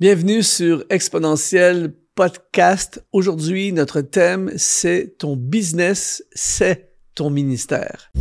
[0.00, 3.04] Bienvenue sur Exponentiel Podcast.
[3.10, 8.12] Aujourd'hui, notre thème, c'est ton business, c'est ton ministère.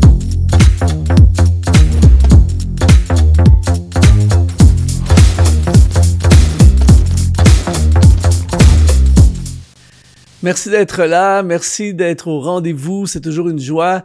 [10.42, 14.04] Merci d'être là, merci d'être au rendez-vous, c'est toujours une joie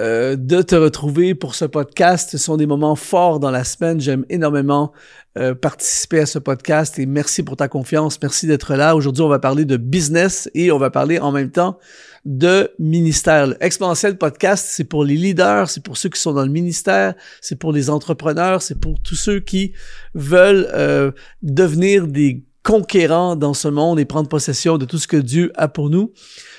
[0.00, 2.30] euh, de te retrouver pour ce podcast.
[2.30, 4.00] Ce sont des moments forts dans la semaine.
[4.00, 4.92] J'aime énormément
[5.38, 8.20] euh, participer à ce podcast et merci pour ta confiance.
[8.20, 8.96] Merci d'être là.
[8.96, 11.78] Aujourd'hui, on va parler de business et on va parler en même temps
[12.24, 13.54] de ministère.
[13.60, 17.58] Exponentiel Podcast, c'est pour les leaders, c'est pour ceux qui sont dans le ministère, c'est
[17.58, 19.72] pour les entrepreneurs, c'est pour tous ceux qui
[20.14, 25.16] veulent euh, devenir des conquérants dans ce monde et prendre possession de tout ce que
[25.16, 26.12] Dieu a pour nous.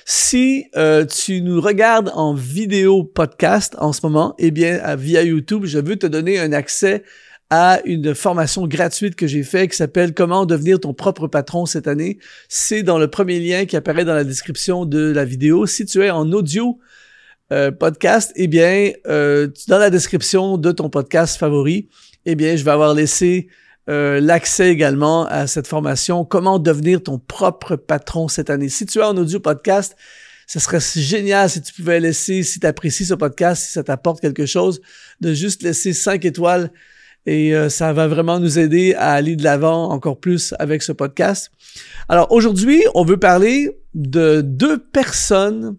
[0.05, 5.65] Si euh, tu nous regardes en vidéo podcast en ce moment, eh bien, via YouTube,
[5.65, 7.03] je veux te donner un accès
[7.49, 11.87] à une formation gratuite que j'ai faite qui s'appelle Comment devenir ton propre patron cette
[11.87, 12.19] année.
[12.49, 15.65] C'est dans le premier lien qui apparaît dans la description de la vidéo.
[15.65, 16.79] Si tu es en audio
[17.51, 21.89] euh, podcast, eh bien, euh, dans la description de ton podcast favori,
[22.25, 23.47] eh bien, je vais avoir laissé
[23.89, 28.69] euh, l'accès également à cette formation, comment devenir ton propre patron cette année?
[28.69, 29.95] Si tu es en audio podcast,
[30.47, 34.21] ce serait génial si tu pouvais laisser, si tu apprécies ce podcast, si ça t'apporte
[34.21, 34.81] quelque chose,
[35.21, 36.71] de juste laisser cinq étoiles
[37.25, 40.91] et euh, ça va vraiment nous aider à aller de l'avant encore plus avec ce
[40.91, 41.51] podcast.
[42.07, 45.77] Alors aujourd'hui, on veut parler de deux personnes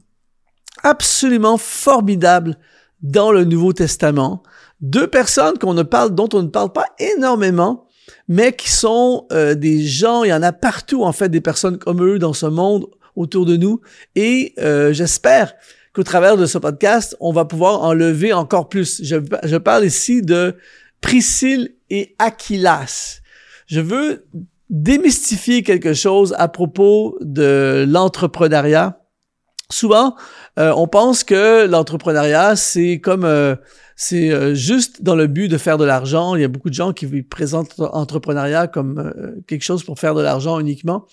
[0.83, 2.57] absolument formidables
[3.03, 4.43] dans le Nouveau Testament.
[4.81, 7.86] Deux personnes qu'on ne parle, dont on ne parle pas énormément,
[8.29, 11.79] mais qui sont euh, des gens, il y en a partout en fait, des personnes
[11.79, 13.81] comme eux dans ce monde autour de nous.
[14.15, 15.55] Et euh, j'espère
[15.93, 19.03] qu'au travers de ce podcast, on va pouvoir enlever encore plus.
[19.03, 20.57] Je, parle ici de
[21.01, 23.21] Priscille et Aquilas.
[23.67, 24.27] Je veux
[24.69, 29.01] démystifier quelque chose à propos de l'entrepreneuriat.
[29.71, 30.15] Souvent,
[30.59, 33.25] euh, on pense que l'entrepreneuriat, c'est comme
[33.97, 36.35] c'est euh, juste dans le but de faire de l'argent.
[36.35, 40.15] Il y a beaucoup de gens qui présentent l'entrepreneuriat comme euh, quelque chose pour faire
[40.15, 41.07] de l'argent uniquement.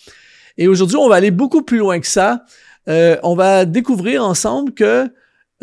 [0.57, 2.43] Et aujourd'hui, on va aller beaucoup plus loin que ça.
[2.89, 5.09] Euh, on va découvrir ensemble que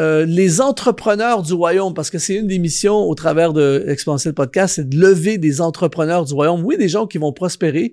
[0.03, 4.77] les entrepreneurs du royaume, parce que c'est une des missions au travers de Exponentiel Podcast,
[4.77, 6.65] c'est de lever des entrepreneurs du royaume.
[6.65, 7.93] Oui, des gens qui vont prospérer,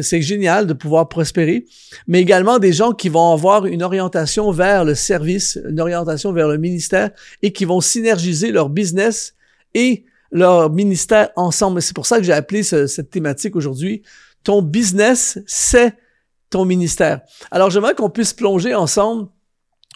[0.00, 1.66] c'est génial de pouvoir prospérer,
[2.06, 6.48] mais également des gens qui vont avoir une orientation vers le service, une orientation vers
[6.48, 7.10] le ministère
[7.42, 9.34] et qui vont synergiser leur business
[9.74, 11.82] et leur ministère ensemble.
[11.82, 14.02] C'est pour ça que j'ai appelé cette thématique aujourd'hui.
[14.44, 15.94] Ton business, c'est
[16.48, 17.20] ton ministère.
[17.50, 19.28] Alors j'aimerais qu'on puisse plonger ensemble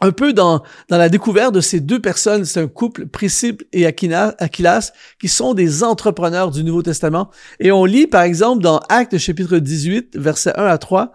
[0.01, 4.93] un peu dans, la découverte de ces deux personnes, c'est un couple, Priscille et Aquilas,
[5.19, 7.31] qui sont des entrepreneurs du Nouveau Testament.
[7.61, 11.13] Et on lit, par exemple, dans Actes chapitre 18, versets 1 à 3,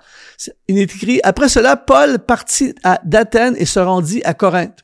[0.67, 4.79] il est écrit, Après cela, Paul partit d'Athènes et se rendit à Corinthe.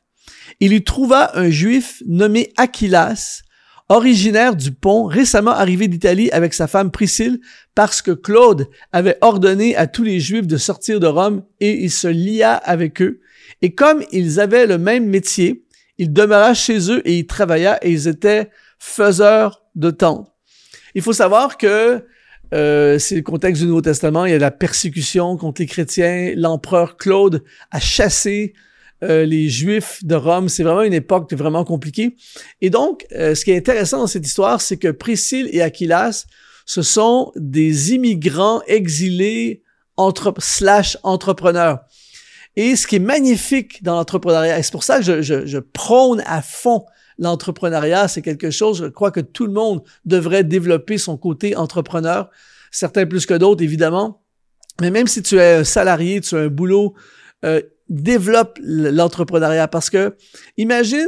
[0.60, 3.42] Il y trouva un juif nommé Aquilas,
[3.90, 7.40] originaire du pont, récemment arrivé d'Italie avec sa femme Priscille,
[7.74, 11.92] parce que Claude avait ordonné à tous les juifs de sortir de Rome et il
[11.92, 13.22] se lia avec eux
[13.62, 15.66] et comme ils avaient le même métier,
[15.98, 18.50] il demeura chez eux et il travailla et ils étaient
[18.80, 20.32] faiseurs de tentes.
[20.96, 22.04] Il faut savoir que
[22.54, 26.34] euh, c'est le contexte du Nouveau Testament, il y a la persécution contre les chrétiens,
[26.36, 28.54] l'empereur Claude a chassé
[29.04, 30.50] euh, les Juifs de Rome.
[30.50, 32.16] C'est vraiment une époque vraiment compliquée.
[32.62, 36.26] Et donc, euh, ce qui est intéressant dans cette histoire, c'est que Priscille et Aquilas,
[36.66, 39.64] ce sont des immigrants exilés
[39.98, 41.80] entre, slash entrepreneurs.
[42.58, 46.42] Et ce qui est magnifique dans l'entrepreneuriat, et c'est pour ça que je, prône à
[46.42, 46.86] fond
[47.20, 52.32] l'entrepreneuriat, c'est quelque chose, je crois que tout le monde devrait développer son côté entrepreneur,
[52.72, 54.24] certains plus que d'autres, évidemment.
[54.82, 56.96] Mais même si tu es un salarié, tu as un boulot,
[57.46, 60.18] euh, développe l'entrepreneuriat parce que
[60.58, 61.08] imagine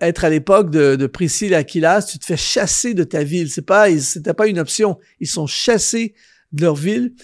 [0.00, 3.50] être à l'époque de, de Priscille Aquilas, tu te fais chasser de ta ville.
[3.50, 4.98] C'est pas, c'était pas une option.
[5.18, 6.14] Ils sont chassés
[6.52, 7.14] de leur ville.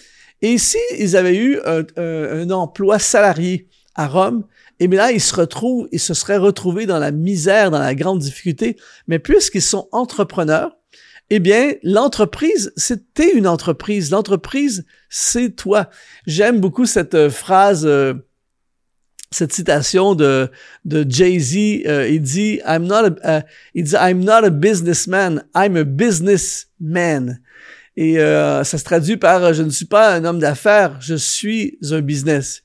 [0.41, 4.43] Et si ils avaient eu un, emploi salarié, à Rome,
[4.79, 7.95] et bien là, ils se retrouvent, ils se seraient retrouvés dans la misère, dans la
[7.95, 8.77] grande difficulté.
[9.07, 10.77] Mais puisqu'ils sont entrepreneurs,
[11.29, 14.11] eh bien, l'entreprise, c'était une entreprise.
[14.11, 15.89] L'entreprise, c'est toi.
[16.25, 18.13] J'aime beaucoup cette euh, phrase, euh,
[19.31, 20.49] cette citation de,
[20.85, 21.85] de Jay-Z.
[21.85, 27.39] Euh, il dit, I'm not a, il dit, I'm not a businessman, I'm a businessman.
[27.99, 32.01] Et ça se traduit par, je ne suis pas un homme d'affaires, je suis un
[32.01, 32.61] business.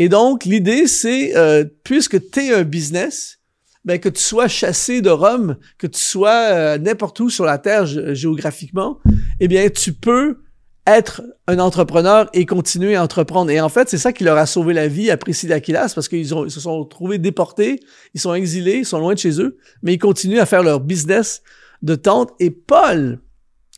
[0.00, 3.38] Et donc, l'idée, c'est, euh, puisque tu es un business,
[3.84, 7.58] ben, que tu sois chassé de Rome, que tu sois euh, n'importe où sur la
[7.58, 8.98] Terre géographiquement,
[9.40, 10.38] eh bien, tu peux
[10.86, 13.50] être un entrepreneur et continuer à entreprendre.
[13.50, 16.08] Et en fait, c'est ça qui leur a sauvé la vie à Priscilla Aquilas parce
[16.08, 17.78] qu'ils se sont trouvés déportés,
[18.14, 20.80] ils sont exilés, ils sont loin de chez eux, mais ils continuent à faire leur
[20.80, 21.42] business
[21.82, 22.30] de tente.
[22.40, 23.20] Et Paul,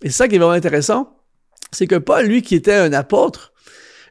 [0.03, 1.17] et ça qui est vraiment intéressant,
[1.73, 3.53] c'est que Paul, lui qui était un apôtre,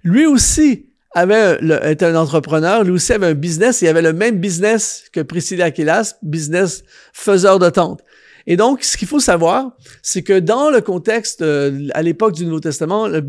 [0.03, 1.59] lui aussi avait
[1.91, 5.65] était un entrepreneur, lui aussi avait un business, il avait le même business que Priscilla
[5.65, 6.83] Aquilas, business
[7.13, 8.01] faiseur de tente.
[8.47, 9.71] Et donc, ce qu'il faut savoir,
[10.01, 13.21] c'est que dans le contexte, euh, à l'époque du Nouveau Testament, euh,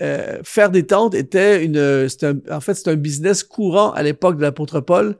[0.00, 2.08] euh, faire des tentes était une,
[2.50, 5.18] en fait, c'est un business courant à l'époque de l'apôtre Paul.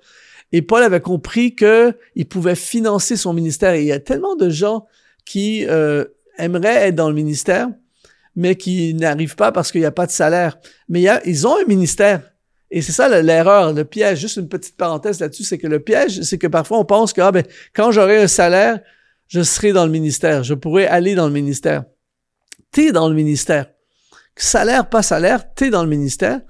[0.53, 3.75] Et Paul avait compris que il pouvait financer son ministère.
[3.75, 4.87] Et il y a tellement de gens
[5.25, 5.67] qui
[6.39, 7.69] aimeraient être dans le ministère,
[8.35, 10.59] mais qui n'arrivent pas parce qu'il n'y a pas de salaire.
[10.89, 12.23] Mais y ils ont un ministère.
[12.71, 14.21] Et c'est ça l'erreur, le piège.
[14.21, 17.21] Juste une petite parenthèse là-dessus, c'est que le piège, c'est que parfois on pense que
[17.21, 17.45] ah, ben,
[17.75, 18.81] quand j'aurai un salaire,
[19.29, 21.85] je serai dans le ministère, je pourrai aller dans le ministère.
[22.71, 23.67] T'es dans le ministère.
[24.37, 26.41] Salaire, pas salaire, t'es dans le ministère.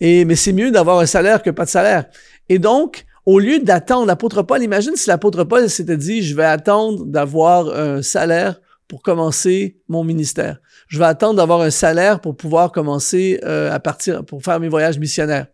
[0.00, 2.06] Et, mais c'est mieux d'avoir un salaire que pas de salaire.
[2.48, 6.44] Et donc, au lieu d'attendre l'apôtre Paul, imagine si l'apôtre Paul s'était dit, je vais
[6.44, 10.58] attendre d'avoir un salaire pour commencer mon ministère.
[10.88, 14.68] Je vais attendre d'avoir un salaire pour pouvoir commencer euh, à partir, pour faire mes
[14.68, 15.46] voyages missionnaires.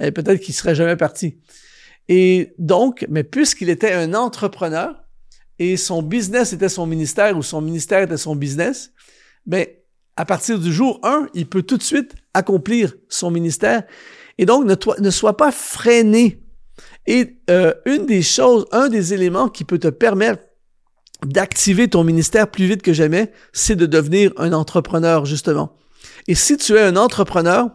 [0.00, 1.36] Et peut-être qu'il serait jamais parti.
[2.08, 4.94] Et donc, mais puisqu'il était un entrepreneur,
[5.58, 8.92] et son business était son ministère ou son ministère était son business,
[9.46, 9.66] ben,
[10.14, 13.82] à partir du jour 1, il peut tout de suite accomplir son ministère.
[14.38, 16.40] Et donc, ne, ne sois pas freiné.
[17.08, 20.45] Et euh, une des choses, un des éléments qui peut te permettre
[21.24, 25.76] d'activer ton ministère plus vite que jamais, c'est de devenir un entrepreneur, justement.
[26.28, 27.70] Et si tu es un entrepreneur,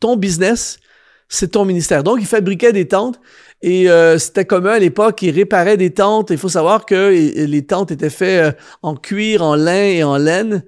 [0.00, 0.78] ton business,
[1.28, 2.02] c'est ton ministère.
[2.02, 3.20] Donc, il fabriquait des tentes
[3.62, 6.30] et euh, c'était commun à l'époque, ils réparaient des tentes.
[6.30, 10.18] Il faut savoir que les tentes étaient faites euh, en cuir, en lin et en
[10.18, 10.62] laine.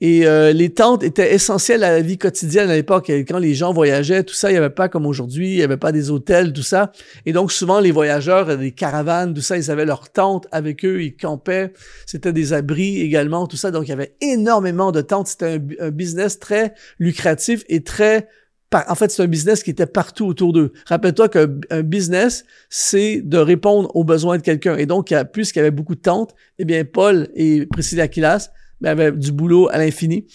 [0.00, 3.08] Et euh, les tentes étaient essentielles à la vie quotidienne à l'époque.
[3.08, 5.76] Quand les gens voyageaient, tout ça, il n'y avait pas comme aujourd'hui, il n'y avait
[5.76, 6.90] pas des hôtels, tout ça.
[7.24, 11.04] Et donc souvent, les voyageurs, des caravanes, tout ça, ils avaient leurs tentes avec eux,
[11.04, 11.72] ils campaient.
[12.06, 13.70] C'était des abris également, tout ça.
[13.70, 15.28] Donc il y avait énormément de tentes.
[15.28, 18.26] C'était un business très lucratif et très
[18.74, 20.72] en fait, c'est un business qui était partout autour d'eux.
[20.86, 24.76] Rappelle-toi qu'un business, c'est de répondre aux besoins de quelqu'un.
[24.76, 28.90] Et donc, puisqu'il y avait beaucoup de tentes, eh bien, Paul et Priscilla Aquilas ben,
[28.90, 30.26] avaient du boulot à l'infini.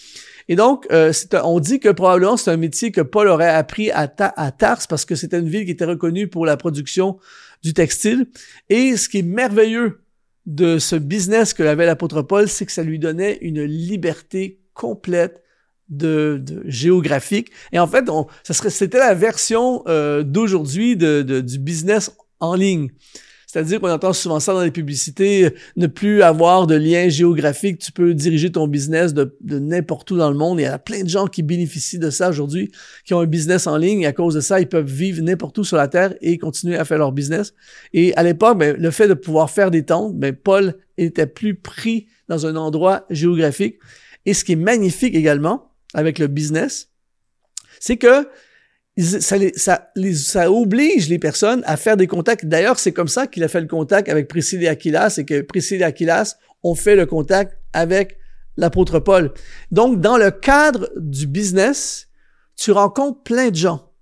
[0.48, 1.12] Et donc, euh,
[1.44, 5.04] on dit que probablement c'est un métier que Paul aurait appris à, à Tars parce
[5.04, 7.18] que c'était une ville qui était reconnue pour la production
[7.62, 8.26] du textile.
[8.70, 10.00] Et ce qui est merveilleux
[10.46, 15.42] de ce business que avait l'apôtre Paul, c'est que ça lui donnait une liberté complète
[15.88, 17.50] de, géographique.
[17.72, 22.54] Et en fait, on, ça serait, c'était la version euh, d'aujourd'hui de, du business en
[22.54, 22.90] ligne.
[23.48, 27.92] C'est-à-dire qu'on entend souvent ça dans les publicités, ne plus avoir de lien géographique, tu
[27.92, 30.60] peux diriger ton business de, de n'importe où dans le monde.
[30.60, 32.70] Il y a plein de gens qui bénéficient de ça aujourd'hui,
[33.06, 34.02] qui ont un business en ligne.
[34.02, 36.76] Et à cause de ça, ils peuvent vivre n'importe où sur la Terre et continuer
[36.76, 37.54] à faire leur business.
[37.94, 41.54] Et à l'époque, ben, le fait de pouvoir faire des tentes, ben, Paul était plus
[41.54, 43.78] pris dans un endroit géographique.
[44.26, 46.88] Et ce qui est magnifique également, avec le business,
[47.80, 48.28] c'est que
[48.98, 52.46] ça, ça, ça, oblige les personnes à faire des contacts.
[52.46, 55.40] D'ailleurs, c'est comme ça qu'il a fait le contact avec Priscilla et Aquilas et que
[55.40, 58.18] Priscilla et Aquilas ont fait le contact avec
[58.56, 59.32] l'apôtre Paul.
[59.70, 62.08] Donc, dans le cadre du business,
[62.56, 63.92] tu rencontres plein de gens.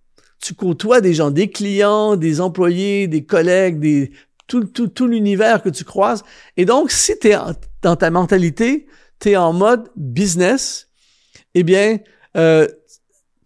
[0.43, 4.13] Tu côtoies des gens, des clients, des employés, des collègues, des,
[4.47, 6.25] tout, tout, tout l'univers que tu croises.
[6.57, 7.37] Et donc, si tu es
[7.83, 8.87] dans ta mentalité,
[9.21, 10.86] tu es en mode business,
[11.59, 11.99] eh bien,
[12.37, 12.69] euh,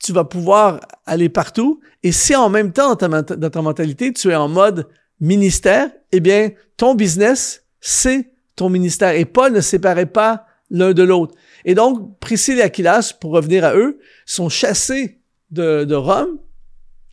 [0.03, 1.81] tu vas pouvoir aller partout.
[2.03, 4.89] Et si en même temps, dans ta, mentalité, tu es en mode
[5.21, 9.13] ministère, eh bien, ton business, c'est ton ministère.
[9.13, 11.37] Et Paul ne séparait pas l'un de l'autre.
[11.65, 15.21] Et donc, Priscille et Aquilas, pour revenir à eux, sont chassés
[15.53, 16.39] de, Rome,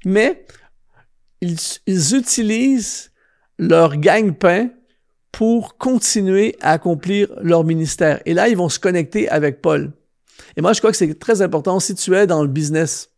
[0.04, 0.46] mais
[1.42, 3.12] ils, ils utilisent
[3.60, 4.70] leur gagne-pain
[5.32, 8.20] pour continuer à accomplir leur ministère.
[8.26, 9.92] Et là, ils vont se connecter avec Paul.
[10.56, 13.10] Et moi, je crois que c'est très important si tu es dans le business,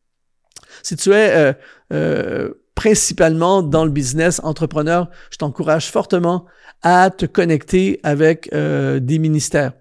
[0.84, 1.54] si tu es euh,
[1.94, 6.46] euh, principalement dans le business entrepreneur, je t'encourage fortement
[6.82, 9.74] à te connecter avec euh, des ministères.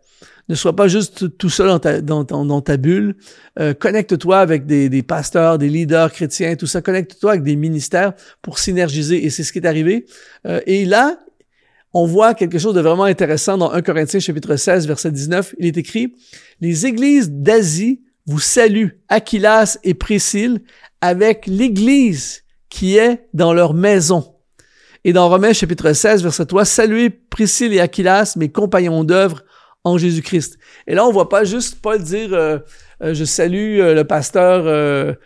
[0.49, 3.17] Ne sois pas juste tout seul dans ta, dans, dans, ta bulle.
[3.79, 6.81] connecte-toi avec des, des, pasteurs, des leaders chrétiens, tout ça.
[6.81, 9.27] Connecte-toi avec des ministères pour synergiser.
[9.27, 10.07] Et c'est ce qui est arrivé.
[10.65, 11.19] et là,
[11.95, 15.55] on voit quelque chose de vraiment intéressant dans 1 Corinthiens chapitre 16 verset 19.
[15.59, 16.15] Il est écrit,
[16.61, 20.63] les églises d'Asie vous saluent, Aquilas et Priscille,
[21.01, 24.35] avec l'église qui est dans leur maison.
[25.05, 29.45] Et dans Romains chapitre 16 verset 3, saluez Priscille et Aquilas, mes compagnons d'œuvre
[29.85, 30.59] en Jésus-Christ.
[30.87, 32.59] Et là, on voit pas juste Paul dire euh,
[33.03, 35.17] euh, je salue euh, le pasteur.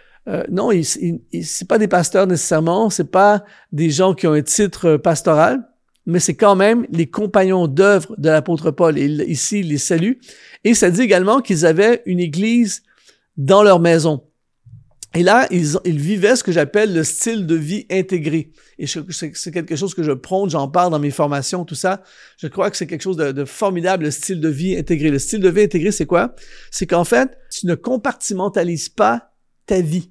[0.50, 0.86] non, il,
[1.32, 5.68] il, c'est pas des pasteurs nécessairement, c'est pas des gens qui ont un titre pastoral,
[6.06, 8.98] mais c'est quand même les compagnons d'œuvre de l'apôtre Paul.
[8.98, 10.14] Ici, il les salue.
[10.64, 12.82] Et ça dit également qu'ils avaient une église
[13.36, 14.24] dans leur maison.
[15.14, 18.52] Et là, ils, ils vivaient ce que j'appelle le style de vie intégré.
[18.78, 22.02] Et c'est quelque chose que je prône, j'en parle dans mes formations, tout ça.
[22.38, 25.10] Je crois que c'est quelque chose de, formidable, le style de vie intégré.
[25.10, 26.34] Le style de vie intégré, c'est quoi?
[26.70, 29.34] C'est qu'en fait, tu ne compartimentalises pas
[29.66, 30.10] ta vie.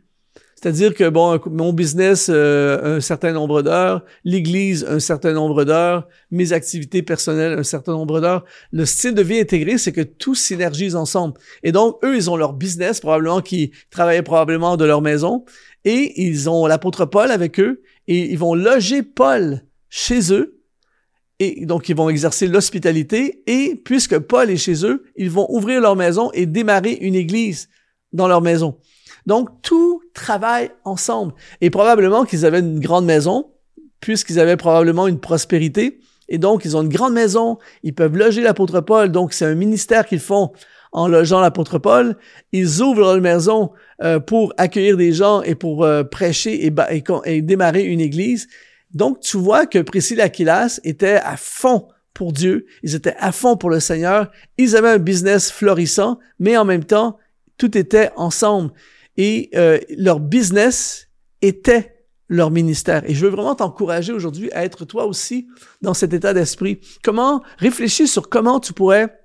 [0.61, 6.07] C'est-à-dire que, bon, mon business, euh, un certain nombre d'heures, l'Église, un certain nombre d'heures,
[6.29, 8.45] mes activités personnelles, un certain nombre d'heures.
[8.71, 11.33] Le style de vie intégré, c'est que tout synergise ensemble.
[11.63, 15.45] Et donc, eux, ils ont leur business, probablement, qui travaillaient probablement de leur maison,
[15.83, 20.59] et ils ont l'apôtre Paul avec eux, et ils vont loger Paul chez eux,
[21.39, 25.81] et donc ils vont exercer l'hospitalité, et puisque Paul est chez eux, ils vont ouvrir
[25.81, 27.67] leur maison et démarrer une église
[28.13, 28.77] dans leur maison.
[29.25, 31.33] Donc, tout travaille ensemble.
[31.61, 33.51] Et probablement qu'ils avaient une grande maison,
[33.99, 35.99] puisqu'ils avaient probablement une prospérité.
[36.27, 39.11] Et donc, ils ont une grande maison, ils peuvent loger l'apôtre Paul.
[39.11, 40.51] Donc, c'est un ministère qu'ils font
[40.91, 42.17] en logeant l'apôtre Paul.
[42.51, 46.73] Ils ouvrent leur maison euh, pour accueillir des gens et pour euh, prêcher et,
[47.25, 48.47] et, démarrer une église.
[48.93, 52.65] Donc, tu vois que Priscille et Aquilas étaient à fond pour Dieu.
[52.83, 54.29] Ils étaient à fond pour le Seigneur.
[54.57, 57.17] Ils avaient un business florissant, mais en même temps,
[57.57, 58.71] tout était ensemble
[59.17, 61.09] et euh, leur business
[61.41, 63.03] était leur ministère.
[63.09, 65.47] Et je veux vraiment t'encourager aujourd'hui à être toi aussi
[65.81, 66.79] dans cet état d'esprit.
[67.03, 69.20] Comment réfléchir sur comment tu pourrais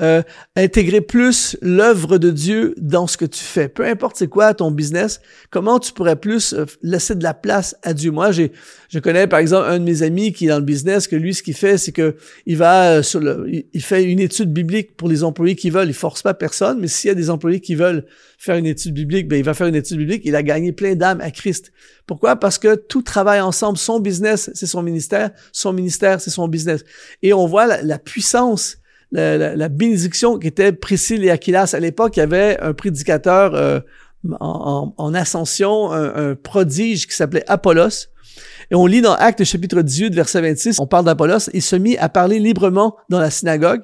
[0.00, 0.22] euh,
[0.56, 3.68] intégrer plus l'œuvre de Dieu dans ce que tu fais.
[3.68, 7.76] Peu importe c'est quoi ton business, comment tu pourrais plus euh, laisser de la place
[7.82, 8.10] à Dieu.
[8.10, 8.52] Moi, j'ai,
[8.88, 11.34] je connais par exemple un de mes amis qui est dans le business, que lui,
[11.34, 14.96] ce qu'il fait, c'est que il va euh, sur le, il fait une étude biblique
[14.96, 15.88] pour les employés qui veulent.
[15.88, 18.04] Il force pas personne, mais s'il y a des employés qui veulent
[18.38, 20.22] faire une étude biblique, ben il va faire une étude biblique.
[20.24, 21.72] Il a gagné plein d'âmes à Christ.
[22.06, 22.36] Pourquoi?
[22.36, 23.78] Parce que tout travaille ensemble.
[23.78, 25.30] Son business, c'est son ministère.
[25.52, 26.84] Son ministère, c'est son business.
[27.22, 28.78] Et on voit la, la puissance
[29.12, 31.74] la, bénédiction qui était Priscille et Aquilas.
[31.74, 33.80] À l'époque, il y avait un prédicateur euh,
[34.40, 38.08] en, en, ascension, un, prodige qui s'appelait Apollos.
[38.70, 41.98] Et on lit dans Actes chapitre 18, verset 26, on parle d'Apollos, il se mit
[41.98, 43.82] à parler librement dans la synagogue.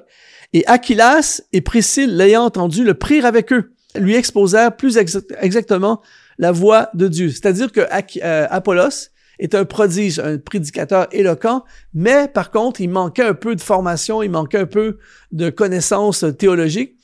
[0.53, 6.01] Et Aquilas et Priscille, l'ayant entendu, le prirent avec eux, lui exposèrent plus exactement
[6.39, 7.29] la voix de Dieu.
[7.29, 9.09] C'est-à-dire que euh, Apollos,
[9.39, 14.21] est un prodige, un prédicateur éloquent, mais par contre, il manquait un peu de formation,
[14.21, 14.97] il manquait un peu
[15.31, 16.95] de connaissances théologiques.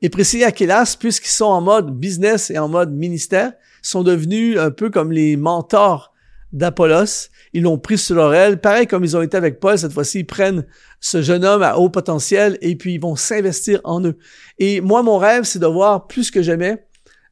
[0.00, 4.70] Et Priscilla Aquilas, puisqu'ils sont en mode business et en mode ministère, sont devenus un
[4.70, 6.12] peu comme les mentors
[6.52, 7.28] d'Apollos.
[7.52, 8.60] Ils l'ont pris sur leur aile.
[8.60, 10.64] Pareil comme ils ont été avec Paul, cette fois-ci, ils prennent
[11.00, 14.16] ce jeune homme à haut potentiel et puis ils vont s'investir en eux.
[14.58, 16.84] Et moi, mon rêve, c'est de voir plus que jamais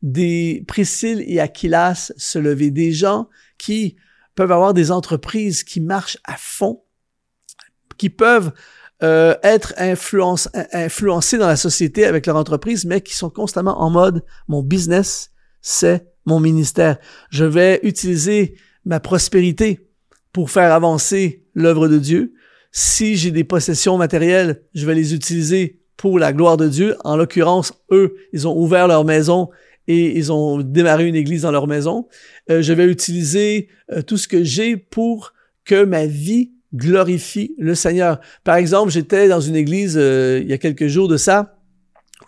[0.02, 3.97] des Priscille et Aquilas se lever, des gens qui
[4.35, 6.83] peuvent avoir des entreprises qui marchent à fond,
[7.97, 8.53] qui peuvent
[9.03, 13.91] euh, être influence, influencés dans la société avec leur entreprise, mais qui sont constamment en
[13.91, 15.31] mode mon business,
[15.63, 16.99] c'est mon ministère.
[17.31, 19.89] Je vais utiliser ma prospérité
[20.33, 22.35] pour faire avancer l'œuvre de Dieu.
[22.73, 26.97] Si j'ai des possessions matérielles, je vais les utiliser pour la gloire de Dieu.
[27.05, 29.51] En l'occurrence, eux, ils ont ouvert leur maison
[29.90, 32.06] et ils ont démarré une église dans leur maison.
[32.49, 35.32] Euh, je vais utiliser euh, tout ce que j'ai pour
[35.64, 38.20] que ma vie glorifie le Seigneur.
[38.44, 41.56] Par exemple, j'étais dans une église euh, il y a quelques jours de ça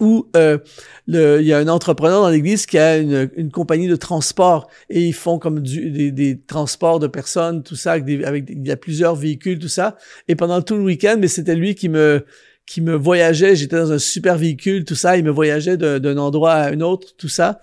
[0.00, 3.95] où le, il y a un entrepreneur dans l'église qui a une, une, compagnie de
[3.95, 8.73] transport et ils font comme du, des, transports de personnes, tout ça, avec il y
[8.73, 9.97] a plusieurs véhicules, tout ça.
[10.26, 12.25] Et pendant tout le week-end, mais c'était lui qui me
[12.66, 13.57] qui me voyageait.
[13.57, 15.16] J'étais dans un super véhicule, tout ça.
[15.16, 17.61] Il me voyageait d'un endroit à un autre, tout ça.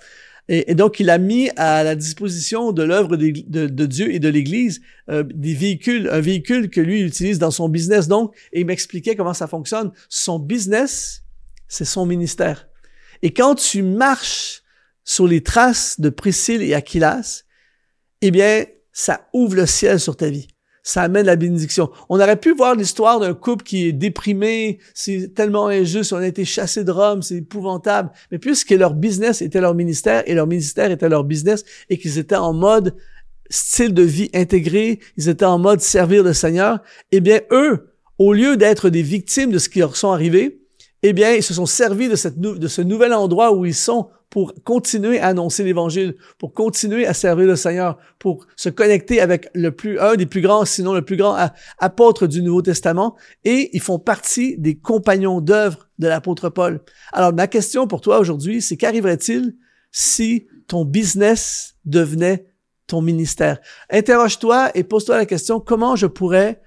[0.52, 4.82] Et, donc, il a mis à la disposition de l'œuvre de, Dieu et de l'Église
[5.10, 8.08] euh, des véhicules, un véhicule que lui utilise dans son business.
[8.08, 9.92] Donc, et il m'expliquait comment ça fonctionne.
[10.10, 11.24] Son business,
[11.68, 12.68] c'est son ministère.
[13.22, 14.64] Et quand tu marches
[15.04, 17.44] sur les traces de Priscille et Aquilas,
[18.22, 20.48] eh bien, ça ouvre le ciel sur ta vie
[20.90, 21.92] ça amène la bénédiction.
[22.10, 26.26] On aurait pu voir l'histoire d'un couple qui est déprimé, c'est tellement injuste, on a
[26.26, 28.10] été chassé de Rome, c'est épouvantable.
[28.32, 32.18] Mais puisque leur business était leur ministère et leur ministère était leur business et qu'ils
[32.18, 32.96] étaient en mode
[33.52, 36.80] style de vie intégré, ils étaient en mode servir le Seigneur,
[37.12, 40.59] eh bien eux, au lieu d'être des victimes de ce qui leur sont arrivés,
[41.04, 45.20] eh bien ils se sont servis de, ce nouvel endroit où ils sont pour continuer
[45.20, 50.00] à annoncer l'évangile, pour continuer à servir le Seigneur, pour se connecter avec le plus,
[50.00, 51.36] un des plus grands, sinon le plus grand
[51.80, 56.82] apôtre du Nouveau Testament, et ils font partie des compagnons d'œuvre de l'apôtre Paul.
[57.12, 59.56] Alors, ma question pour toi aujourd'hui, c'est qu'arriverait-il
[59.92, 62.46] si ton business devenait
[62.86, 63.60] ton ministère?
[63.90, 66.62] Interroge-toi et pose-toi la question, comment je pourrais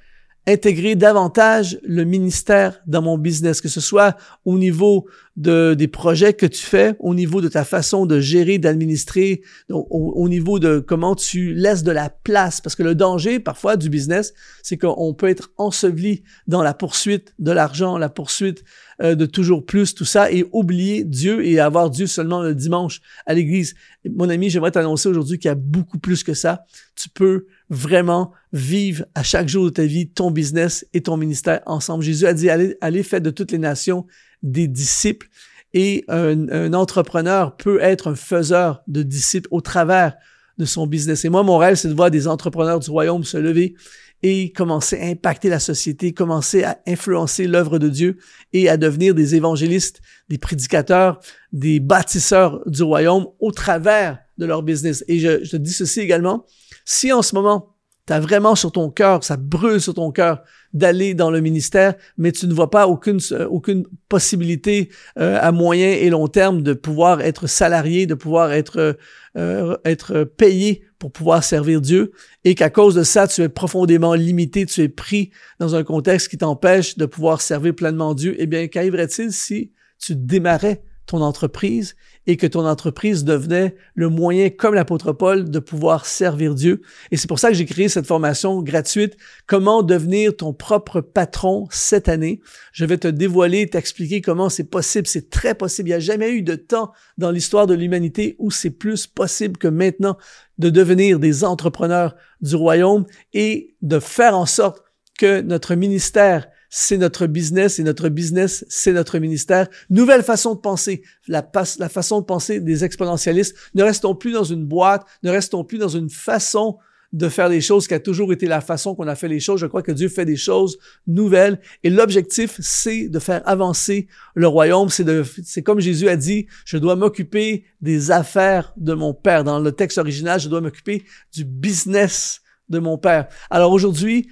[0.47, 5.07] intégrer davantage le ministère dans mon business, que ce soit au niveau
[5.37, 9.87] de, des projets que tu fais, au niveau de ta façon de gérer, d'administrer, au,
[9.89, 12.61] au, niveau de comment tu laisses de la place.
[12.61, 17.35] Parce que le danger parfois du business, c'est qu'on peut être enseveli dans la poursuite
[17.39, 18.65] de l'argent, la poursuite
[19.03, 23.01] euh, de toujours plus, tout ça, et oublier Dieu et avoir Dieu seulement le dimanche
[23.27, 23.75] à l'église.
[24.09, 26.65] Mon ami, j'aimerais t'annoncer aujourd'hui qu'il y a beaucoup plus que ça.
[26.95, 31.63] Tu peux vraiment vivre à chaque jour de ta vie ton business et ton ministère
[31.65, 32.05] ensemble.
[32.05, 34.07] Jésus a dit, allez, allez faites de toutes les nations
[34.43, 35.29] des disciples.
[35.73, 40.15] Et un, entrepreneur peut être un faiseur de disciples au travers
[40.59, 41.25] de son business.
[41.25, 43.75] Et moi, mon rêve, c'est de voir des entrepreneurs du royaume se lever
[44.23, 48.19] et commencer à impacter la société, commencer à influencer l'œuvre de Dieu
[48.53, 51.21] et à devenir des évangélistes, des prédicateurs,
[51.55, 55.03] des bâtisseurs du royaume au travers de leur business.
[55.09, 56.45] Et je, je te dis ceci également,
[56.85, 57.73] si en ce moment,
[58.07, 61.95] tu as vraiment sur ton cœur, ça brûle sur ton cœur d'aller dans le ministère,
[62.17, 66.63] mais tu ne vois pas aucune, euh, aucune possibilité euh, à moyen et long terme
[66.63, 68.97] de pouvoir être salarié, de pouvoir être,
[69.37, 72.13] euh, être payé pour pouvoir servir Dieu,
[72.45, 76.29] et qu'à cause de ça, tu es profondément limité, tu es pris dans un contexte
[76.29, 80.83] qui t'empêche de pouvoir servir pleinement Dieu, eh bien, qu'arriverait-il si tu démarrais
[81.21, 86.83] entreprise et que ton entreprise devenait le moyen, comme l'apôtre Paul, de pouvoir servir Dieu.
[87.11, 89.17] Et c'est pour ça que j'ai créé cette formation gratuite,
[89.47, 92.41] comment devenir ton propre patron cette année.
[92.73, 95.07] Je vais te dévoiler, t'expliquer comment c'est possible.
[95.07, 95.89] C'est très possible.
[95.89, 99.59] Il n'y a jamais eu de temps dans l'histoire de l'humanité où c'est plus possible
[99.59, 100.17] que maintenant
[100.59, 103.05] de devenir des entrepreneurs du royaume
[103.35, 104.83] et de faire en sorte
[105.19, 109.69] que notre ministère c'est notre business et notre business, c'est notre ministère.
[109.91, 113.55] Nouvelle façon de penser, la, façon de penser des exponentialistes.
[113.75, 116.79] Ne restons plus dans une boîte, ne restons plus dans une façon
[117.13, 119.61] de faire les choses qui a toujours été la façon qu'on a fait les choses.
[119.61, 124.49] Je crois que Dieu fait des choses nouvelles et l'objectif, c'est de faire avancer le
[124.49, 124.89] royaume.
[124.89, 129.45] C'est de, c'est comme Jésus a dit, je dois m'occuper des affaires de mon Père.
[129.45, 131.05] Dans le texte original, je dois m'occuper
[131.35, 133.29] du business de mon Père.
[133.51, 134.27] Alors aujourd'hui,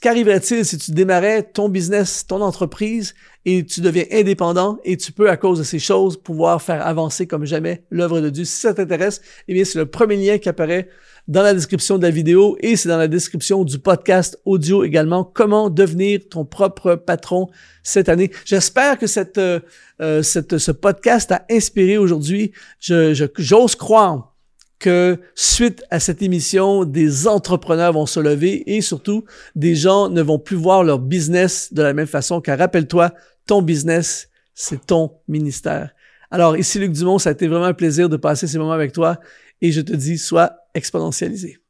[0.00, 5.28] Qu'arriverait-il si tu démarrais ton business, ton entreprise et tu deviens indépendant et tu peux,
[5.28, 8.44] à cause de ces choses, pouvoir faire avancer comme jamais l'œuvre de Dieu?
[8.44, 10.88] Si ça t'intéresse, eh bien, c'est le premier lien qui apparaît
[11.26, 15.24] dans la description de la vidéo et c'est dans la description du podcast audio également.
[15.24, 17.48] Comment devenir ton propre patron
[17.82, 18.30] cette année?
[18.44, 19.58] J'espère que cette, euh,
[20.00, 22.52] euh cette, ce podcast a inspiré aujourd'hui.
[22.78, 24.33] Je, j'ose croire
[24.84, 30.20] que suite à cette émission, des entrepreneurs vont se lever et surtout, des gens ne
[30.20, 33.14] vont plus voir leur business de la même façon, car rappelle-toi,
[33.46, 35.94] ton business, c'est ton ministère.
[36.30, 38.92] Alors, ici Luc Dumont, ça a été vraiment un plaisir de passer ces moments avec
[38.92, 39.18] toi
[39.62, 41.63] et je te dis, sois exponentialisé.